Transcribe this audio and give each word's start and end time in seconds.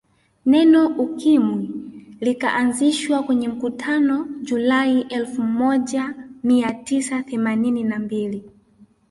Neno 0.45 0.87
Ukimwi 0.89 1.69
likaanzishwa 2.21 3.23
kwenye 3.23 3.47
mkutano 3.47 4.27
Julai 4.41 5.01
elfu 5.01 5.41
moja 5.41 6.13
ia 6.49 6.73
tisa 6.73 7.23
themanini 7.23 7.83
na 7.83 7.99
mbili 7.99 8.49